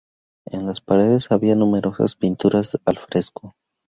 En 0.47 0.65
las 0.65 0.81
paredes 0.81 1.29
había 1.31 1.55
numerosas 1.55 2.15
pinturas 2.15 2.75
al 2.87 2.97
fresco. 2.97 3.53